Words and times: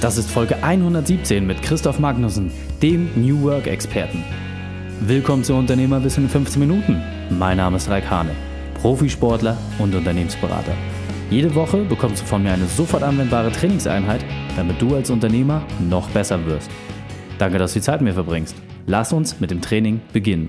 Das 0.00 0.16
ist 0.16 0.30
Folge 0.30 0.62
117 0.62 1.44
mit 1.44 1.60
Christoph 1.60 1.98
Magnussen, 1.98 2.52
dem 2.80 3.10
New 3.16 3.42
Work-Experten. 3.42 4.22
Willkommen 5.00 5.42
zu 5.42 5.54
Unternehmerwissen 5.54 6.24
in 6.24 6.30
15 6.30 6.60
Minuten. 6.60 7.02
Mein 7.30 7.56
Name 7.56 7.78
ist 7.78 7.88
Raik 7.88 8.08
Hane, 8.08 8.30
Profisportler 8.80 9.56
und 9.80 9.96
Unternehmensberater. 9.96 10.70
Jede 11.30 11.52
Woche 11.52 11.78
bekommst 11.78 12.22
du 12.22 12.26
von 12.26 12.44
mir 12.44 12.52
eine 12.52 12.66
sofort 12.66 13.02
anwendbare 13.02 13.50
Trainingseinheit, 13.50 14.24
damit 14.54 14.80
du 14.80 14.94
als 14.94 15.10
Unternehmer 15.10 15.64
noch 15.80 16.08
besser 16.10 16.46
wirst. 16.46 16.70
Danke, 17.38 17.58
dass 17.58 17.72
du 17.72 17.80
die 17.80 17.84
Zeit 17.84 18.00
mit 18.00 18.10
mir 18.10 18.14
verbringst. 18.14 18.54
Lass 18.86 19.12
uns 19.12 19.40
mit 19.40 19.50
dem 19.50 19.60
Training 19.60 20.00
beginnen. 20.12 20.48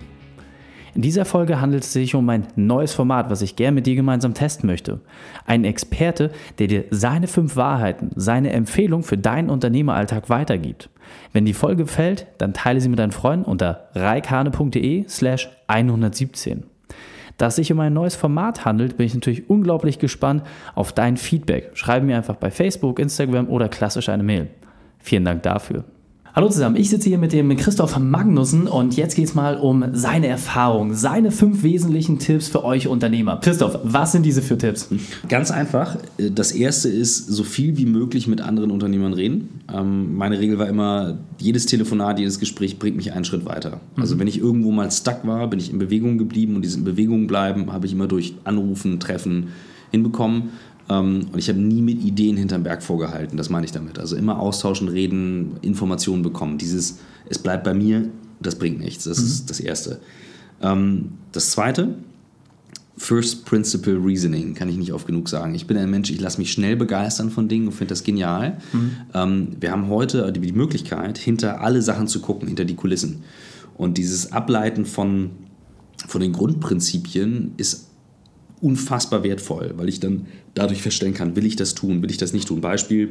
In 0.95 1.01
dieser 1.01 1.25
Folge 1.25 1.61
handelt 1.61 1.83
es 1.83 1.93
sich 1.93 2.15
um 2.15 2.29
ein 2.29 2.47
neues 2.55 2.93
Format, 2.93 3.29
was 3.29 3.41
ich 3.41 3.55
gerne 3.55 3.75
mit 3.75 3.87
dir 3.87 3.95
gemeinsam 3.95 4.33
testen 4.33 4.67
möchte. 4.67 5.01
Ein 5.45 5.63
Experte, 5.63 6.31
der 6.57 6.67
dir 6.67 6.85
seine 6.89 7.27
fünf 7.27 7.55
Wahrheiten, 7.55 8.11
seine 8.15 8.51
Empfehlung 8.51 9.03
für 9.03 9.17
deinen 9.17 9.49
Unternehmeralltag 9.49 10.29
weitergibt. 10.29 10.89
Wenn 11.33 11.45
die 11.45 11.53
Folge 11.53 11.83
gefällt, 11.83 12.27
dann 12.37 12.53
teile 12.53 12.81
sie 12.81 12.89
mit 12.89 12.99
deinen 12.99 13.11
Freunden 13.11 13.45
unter 13.45 13.89
reikane.de 13.93 15.07
slash 15.07 15.49
117. 15.67 16.63
Da 17.37 17.47
es 17.47 17.55
sich 17.55 17.71
um 17.71 17.79
ein 17.79 17.93
neues 17.93 18.15
Format 18.15 18.65
handelt, 18.65 18.97
bin 18.97 19.05
ich 19.05 19.13
natürlich 19.13 19.49
unglaublich 19.49 19.97
gespannt 19.97 20.43
auf 20.75 20.91
dein 20.91 21.15
Feedback. 21.15 21.71
Schreibe 21.73 22.05
mir 22.05 22.17
einfach 22.17 22.35
bei 22.35 22.51
Facebook, 22.51 22.99
Instagram 22.99 23.47
oder 23.47 23.69
klassisch 23.69 24.09
eine 24.09 24.23
Mail. 24.23 24.49
Vielen 24.99 25.23
Dank 25.23 25.43
dafür. 25.43 25.85
Hallo 26.35 26.47
zusammen, 26.47 26.75
ich 26.75 26.91
sitze 26.91 27.09
hier 27.09 27.17
mit 27.17 27.33
dem 27.33 27.57
Christoph 27.57 27.97
Magnussen 27.97 28.67
und 28.67 28.95
jetzt 28.95 29.15
geht 29.15 29.25
es 29.25 29.33
mal 29.33 29.57
um 29.57 29.83
seine 29.93 30.27
Erfahrung, 30.27 30.93
seine 30.93 31.31
fünf 31.31 31.63
wesentlichen 31.63 32.19
Tipps 32.19 32.47
für 32.47 32.63
euch 32.63 32.87
Unternehmer. 32.87 33.39
Christoph, 33.41 33.79
was 33.83 34.11
sind 34.11 34.27
diese 34.27 34.43
vier 34.43 34.59
Tipps? 34.59 34.89
Ganz 35.27 35.49
einfach. 35.49 35.97
Das 36.17 36.51
erste 36.51 36.87
ist, 36.87 37.25
so 37.27 37.43
viel 37.43 37.77
wie 37.77 37.87
möglich 37.87 38.27
mit 38.27 38.41
anderen 38.41 38.69
Unternehmern 38.69 39.13
reden. 39.13 39.61
Ähm, 39.73 40.15
meine 40.17 40.39
Regel 40.39 40.59
war 40.59 40.67
immer, 40.67 41.17
jedes 41.39 41.65
Telefonat, 41.65 42.19
jedes 42.19 42.39
Gespräch 42.39 42.77
bringt 42.77 42.95
mich 42.95 43.11
einen 43.11 43.25
Schritt 43.25 43.45
weiter. 43.45 43.79
Also 43.95 44.13
mhm. 44.13 44.19
wenn 44.19 44.27
ich 44.27 44.37
irgendwo 44.37 44.71
mal 44.71 44.91
stuck 44.91 45.25
war, 45.25 45.47
bin 45.49 45.59
ich 45.59 45.71
in 45.71 45.79
Bewegung 45.79 46.19
geblieben 46.19 46.55
und 46.55 46.61
dieses 46.61 46.77
in 46.77 46.83
Bewegung 46.83 47.25
bleiben 47.25 47.73
habe 47.73 47.87
ich 47.87 47.93
immer 47.93 48.07
durch 48.07 48.35
Anrufen, 48.43 48.99
Treffen 48.99 49.47
hinbekommen. 49.89 50.51
Ähm, 50.89 51.27
und 51.31 51.39
ich 51.39 51.49
habe 51.49 51.59
nie 51.59 51.81
mit 51.81 52.03
Ideen 52.03 52.35
hinterm 52.35 52.63
Berg 52.63 52.83
vorgehalten, 52.83 53.37
das 53.37 53.49
meine 53.49 53.65
ich 53.65 53.71
damit. 53.71 53.99
Also 53.99 54.15
immer 54.15 54.39
austauschen, 54.39 54.87
reden, 54.87 55.57
Informationen 55.61 56.23
bekommen. 56.23 56.57
Dieses, 56.57 56.97
es 57.29 57.39
bleibt 57.39 57.63
bei 57.63 57.73
mir, 57.73 58.09
das 58.39 58.55
bringt 58.55 58.79
nichts. 58.79 59.03
Das 59.03 59.19
mhm. 59.19 59.25
ist 59.25 59.49
das 59.49 59.59
Erste. 59.59 59.99
Ähm, 60.61 61.11
das 61.31 61.51
Zweite, 61.51 61.95
First 62.97 63.45
Principle 63.45 63.97
Reasoning, 64.03 64.55
kann 64.55 64.67
ich 64.67 64.75
nicht 64.75 64.91
oft 64.91 65.07
genug 65.07 65.29
sagen. 65.29 65.55
Ich 65.55 65.67
bin 65.67 65.77
ein 65.77 65.89
Mensch, 65.89 66.09
ich 66.09 66.19
lasse 66.19 66.37
mich 66.37 66.51
schnell 66.51 66.75
begeistern 66.75 67.29
von 67.29 67.47
Dingen 67.47 67.67
und 67.67 67.73
finde 67.73 67.89
das 67.89 68.03
genial. 68.03 68.57
Mhm. 68.73 68.91
Ähm, 69.13 69.47
wir 69.59 69.71
haben 69.71 69.87
heute 69.87 70.31
die 70.33 70.51
Möglichkeit, 70.51 71.17
hinter 71.17 71.61
alle 71.61 71.81
Sachen 71.81 72.07
zu 72.07 72.19
gucken, 72.19 72.47
hinter 72.47 72.65
die 72.65 72.75
Kulissen. 72.75 73.23
Und 73.77 73.97
dieses 73.97 74.33
Ableiten 74.33 74.85
von, 74.85 75.29
von 76.07 76.19
den 76.19 76.33
Grundprinzipien 76.33 77.53
ist 77.55 77.88
unfassbar 78.61 79.23
wertvoll, 79.23 79.73
weil 79.77 79.89
ich 79.89 79.99
dann 79.99 80.27
dadurch 80.53 80.81
feststellen 80.81 81.13
kann, 81.13 81.35
will 81.35 81.45
ich 81.45 81.55
das 81.55 81.75
tun, 81.75 82.01
will 82.01 82.11
ich 82.11 82.17
das 82.17 82.33
nicht 82.33 82.47
tun. 82.47 82.61
Beispiel, 82.61 83.09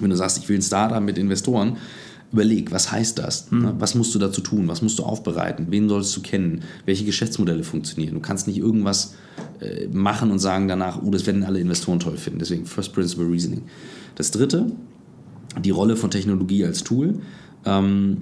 wenn 0.00 0.10
du 0.10 0.16
sagst, 0.16 0.38
ich 0.38 0.48
will 0.48 0.56
ein 0.56 0.62
Startup 0.62 1.02
mit 1.02 1.18
Investoren, 1.18 1.76
überleg, 2.32 2.70
was 2.72 2.92
heißt 2.92 3.18
das? 3.18 3.50
Mhm. 3.50 3.74
Was 3.78 3.94
musst 3.94 4.14
du 4.14 4.18
dazu 4.18 4.40
tun? 4.40 4.68
Was 4.68 4.82
musst 4.82 4.98
du 4.98 5.02
aufbereiten? 5.02 5.66
Wen 5.70 5.88
sollst 5.88 6.16
du 6.16 6.22
kennen? 6.22 6.62
Welche 6.84 7.04
Geschäftsmodelle 7.04 7.64
funktionieren? 7.64 8.14
Du 8.14 8.20
kannst 8.20 8.46
nicht 8.46 8.58
irgendwas 8.58 9.14
äh, 9.60 9.86
machen 9.88 10.30
und 10.30 10.38
sagen 10.38 10.68
danach, 10.68 11.00
oh, 11.02 11.10
das 11.10 11.26
werden 11.26 11.44
alle 11.44 11.60
Investoren 11.60 12.00
toll 12.00 12.16
finden. 12.16 12.38
Deswegen 12.38 12.66
First 12.66 12.92
Principle 12.92 13.30
Reasoning. 13.30 13.62
Das 14.14 14.30
dritte, 14.30 14.66
die 15.62 15.70
Rolle 15.70 15.96
von 15.96 16.10
Technologie 16.10 16.64
als 16.64 16.84
Tool. 16.84 17.20
Ähm, 17.64 18.18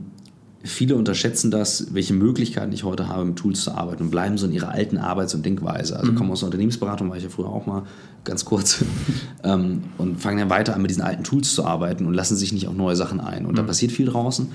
Viele 0.63 0.97
unterschätzen 0.97 1.51
das, 1.51 1.95
welche 1.95 2.13
Möglichkeiten 2.13 2.73
ich 2.73 2.83
heute 2.83 3.09
habe, 3.09 3.25
mit 3.25 3.37
Tools 3.37 3.63
zu 3.63 3.73
arbeiten 3.73 4.05
und 4.05 4.11
bleiben 4.11 4.37
so 4.37 4.47
in 4.47 4.53
ihrer 4.53 4.71
alten 4.71 4.99
Arbeits- 4.99 5.35
und 5.35 5.47
Denkweise. 5.47 5.99
Also 5.99 6.13
mhm. 6.13 6.17
kommen 6.17 6.31
aus 6.33 6.41
der 6.41 6.47
Unternehmensberatung, 6.47 7.09
war 7.09 7.17
ich 7.17 7.23
ja 7.23 7.29
früher 7.29 7.49
auch 7.49 7.67
mal 7.67 7.85
ganz 8.25 8.45
kurz, 8.45 8.85
ähm, 9.45 9.85
und 9.99 10.21
fangen 10.21 10.39
dann 10.39 10.51
weiter 10.51 10.75
an, 10.75 10.83
mit 10.83 10.91
diesen 10.91 11.03
alten 11.03 11.23
Tools 11.23 11.55
zu 11.55 11.65
arbeiten 11.65 12.07
und 12.07 12.15
lassen 12.15 12.37
sich 12.37 12.53
nicht 12.53 12.67
auf 12.67 12.75
neue 12.75 12.97
Sachen 12.97 13.21
ein. 13.21 13.47
Und 13.47 13.53
mhm. 13.53 13.57
da 13.57 13.63
passiert 13.63 13.93
viel 13.93 14.07
draußen. 14.07 14.49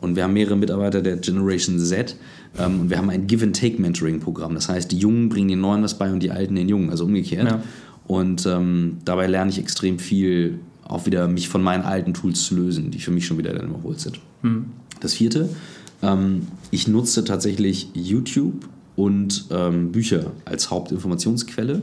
Und 0.00 0.16
wir 0.16 0.24
haben 0.24 0.34
mehrere 0.34 0.56
Mitarbeiter 0.56 1.00
der 1.00 1.16
Generation 1.16 1.78
Z 1.78 2.16
ähm, 2.58 2.80
und 2.80 2.90
wir 2.90 2.98
haben 2.98 3.08
ein 3.08 3.26
Give-and-Take-Mentoring-Programm. 3.26 4.54
Das 4.54 4.68
heißt, 4.68 4.92
die 4.92 4.98
Jungen 4.98 5.30
bringen 5.30 5.48
den 5.48 5.60
Neuen 5.60 5.82
was 5.82 5.96
bei 5.96 6.12
und 6.12 6.22
die 6.22 6.30
Alten 6.30 6.56
den 6.56 6.68
Jungen, 6.68 6.90
also 6.90 7.04
umgekehrt. 7.06 7.50
Ja. 7.50 7.62
Und 8.06 8.44
ähm, 8.44 8.98
dabei 9.04 9.26
lerne 9.26 9.50
ich 9.50 9.58
extrem 9.58 9.98
viel, 9.98 10.58
auch 10.86 11.06
wieder 11.06 11.26
mich 11.26 11.48
von 11.48 11.62
meinen 11.62 11.84
alten 11.84 12.12
Tools 12.12 12.44
zu 12.44 12.54
lösen, 12.54 12.90
die 12.90 13.00
für 13.00 13.12
mich 13.12 13.26
schon 13.26 13.38
wieder 13.38 13.54
dann 13.54 13.68
überholt 13.68 14.00
sind. 14.00 14.20
Mhm. 14.42 14.66
Das 15.04 15.12
vierte, 15.12 15.50
ähm, 16.00 16.46
ich 16.70 16.88
nutze 16.88 17.26
tatsächlich 17.26 17.90
YouTube 17.92 18.66
und 18.96 19.44
ähm, 19.50 19.92
Bücher 19.92 20.32
als 20.46 20.70
Hauptinformationsquelle. 20.70 21.82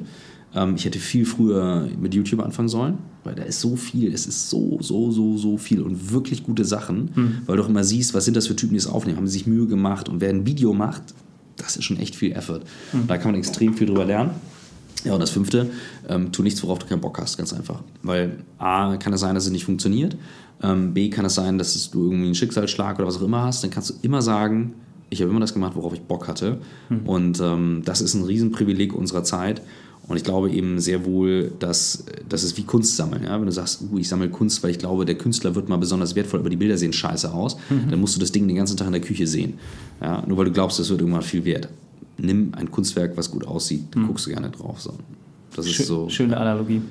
Ähm, 0.56 0.74
ich 0.76 0.86
hätte 0.86 0.98
viel 0.98 1.28
früher 1.28 1.88
mit 2.02 2.16
YouTube 2.16 2.40
anfangen 2.40 2.68
sollen, 2.68 2.98
weil 3.24 3.36
da 3.36 3.44
ist 3.44 3.62
so 3.62 3.76
viel, 3.76 4.12
es 4.12 4.26
ist 4.26 4.50
so, 4.50 4.80
so, 4.82 5.12
so, 5.12 5.38
so 5.38 5.58
viel 5.58 5.84
und 5.84 6.12
wirklich 6.12 6.44
gute 6.44 6.66
Sachen, 6.66 7.12
mhm. 7.14 7.38
weil 7.46 7.58
du 7.58 7.64
auch 7.64 7.70
immer 7.70 7.84
siehst, 7.84 8.16
was 8.16 8.26
sind 8.26 8.36
das 8.36 8.48
für 8.48 8.56
Typen, 8.56 8.74
die 8.74 8.80
es 8.80 8.88
aufnehmen, 8.88 9.18
haben 9.18 9.28
sie 9.28 9.34
sich 9.34 9.46
Mühe 9.46 9.68
gemacht 9.68 10.10
und 10.10 10.20
wer 10.20 10.30
ein 10.30 10.48
Video 10.48 10.74
macht, 10.74 11.04
das 11.58 11.78
ist 11.78 11.84
schon 11.84 12.00
echt 12.00 12.16
viel 12.16 12.32
Effort. 12.32 12.62
Mhm. 12.92 13.06
Da 13.08 13.20
kann 13.20 13.34
man 13.34 13.40
extrem 13.40 13.76
viel 13.76 13.86
drüber 13.86 14.06
lernen. 14.06 14.32
Ja, 15.04 15.14
und 15.14 15.20
das 15.20 15.32
fünfte, 15.32 15.70
ähm, 16.10 16.32
tu 16.32 16.44
nichts, 16.44 16.62
worauf 16.64 16.80
du 16.80 16.86
keinen 16.86 17.02
Bock 17.02 17.20
hast, 17.20 17.38
ganz 17.38 17.54
einfach. 17.54 17.82
Weil 18.04 18.38
A, 18.58 18.98
kann 18.98 19.14
es 19.14 19.22
sein, 19.22 19.36
dass 19.36 19.46
es 19.46 19.52
nicht 19.52 19.66
funktioniert. 19.66 20.16
Ähm, 20.64 20.94
B, 20.94 21.10
kann 21.10 21.26
es 21.26 21.36
sein, 21.36 21.58
dass 21.58 21.90
du 21.90 22.04
irgendwie 22.04 22.26
einen 22.26 22.36
Schicksalsschlag 22.36 23.00
oder 23.00 23.08
was 23.08 23.18
auch 23.18 23.24
immer 23.24 23.44
hast. 23.44 23.64
Dann 23.64 23.72
kannst 23.72 23.90
du 23.90 23.94
immer 24.02 24.22
sagen, 24.22 24.76
ich 25.10 25.22
habe 25.22 25.32
immer 25.32 25.40
das 25.40 25.54
gemacht, 25.54 25.74
worauf 25.76 25.94
ich 25.94 26.02
Bock 26.02 26.28
hatte. 26.28 26.60
Mhm. 26.90 27.00
Und 27.06 27.40
ähm, 27.40 27.82
das 27.84 28.02
ist 28.02 28.14
ein 28.14 28.24
Riesenprivileg 28.24 28.94
unserer 28.94 29.24
Zeit. 29.24 29.62
Und 30.08 30.18
ich 30.18 30.24
glaube 30.24 30.52
eben 30.52 30.80
sehr 30.80 31.06
wohl, 31.06 31.52
dass 31.60 32.06
das 32.28 32.44
ist 32.44 32.58
wie 32.58 32.64
Kunst 32.64 32.96
sammeln. 32.96 33.24
Ja? 33.24 33.40
Wenn 33.40 33.46
du 33.46 33.52
sagst, 33.52 33.84
uh, 33.92 33.98
ich 33.98 34.08
sammle 34.08 34.30
Kunst, 34.30 34.62
weil 34.64 34.72
ich 34.72 34.80
glaube, 34.80 35.06
der 35.06 35.16
Künstler 35.16 35.56
wird 35.56 35.70
mal 35.70 35.78
besonders 35.78 36.16
wertvoll, 36.16 36.40
aber 36.40 36.50
die 36.50 36.58
Bilder 36.58 36.78
sehen 36.78 36.94
scheiße 36.94 37.34
aus, 37.34 37.58
mhm. 37.70 37.90
dann 37.90 38.00
musst 38.00 38.16
du 38.16 38.20
das 38.20 38.32
Ding 38.32 38.48
den 38.48 38.58
ganzen 38.58 38.78
Tag 38.78 38.88
in 38.88 38.94
der 38.94 39.02
Küche 39.02 39.26
sehen. 39.26 39.56
Ja? 40.02 40.24
Nur 40.28 40.38
weil 40.38 40.46
du 40.46 40.52
glaubst, 40.52 40.80
das 40.80 40.90
wird 40.90 41.02
irgendwann 41.02 41.24
viel 41.24 41.46
wert 41.46 41.70
nimm 42.18 42.54
ein 42.56 42.72
Kunstwerk, 42.72 43.18
was 43.18 43.32
gut 43.32 43.46
aussieht, 43.46 43.96
mhm. 43.96 44.08
guckst 44.08 44.26
du 44.26 44.32
gerne 44.32 44.50
drauf. 44.50 44.80
So. 44.82 44.94
Das 45.56 45.68
Schön, 45.70 45.82
ist 45.82 45.88
so. 45.88 46.10
Schöne 46.10 46.38
Analogie. 46.38 46.82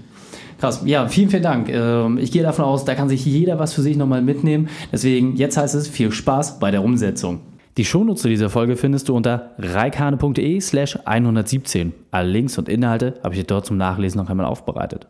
Krass. 0.58 0.82
Ja, 0.84 1.08
vielen, 1.08 1.30
vielen 1.30 1.42
Dank. 1.42 1.68
Ähm, 1.70 2.18
ich 2.18 2.30
gehe 2.32 2.42
davon 2.42 2.64
aus, 2.64 2.84
da 2.84 2.94
kann 2.94 3.08
sich 3.08 3.24
jeder 3.24 3.58
was 3.58 3.72
für 3.72 3.82
sich 3.82 3.96
nochmal 3.96 4.22
mitnehmen. 4.22 4.68
Deswegen, 4.92 5.36
jetzt 5.36 5.56
heißt 5.56 5.74
es 5.74 5.88
viel 5.88 6.12
Spaß 6.12 6.58
bei 6.58 6.70
der 6.70 6.84
Umsetzung. 6.84 7.40
Die 7.76 7.84
Shownotes 7.84 8.22
zu 8.22 8.28
dieser 8.28 8.50
Folge 8.50 8.76
findest 8.76 9.08
du 9.08 9.16
unter 9.16 9.52
reikane.de 9.58 10.60
slash 10.60 10.98
117. 11.04 11.94
Alle 12.10 12.28
Links 12.28 12.58
und 12.58 12.68
Inhalte 12.68 13.14
habe 13.22 13.34
ich 13.34 13.40
dir 13.40 13.46
dort 13.46 13.64
zum 13.64 13.78
Nachlesen 13.78 14.20
noch 14.20 14.28
einmal 14.28 14.46
aufbereitet. 14.46 15.06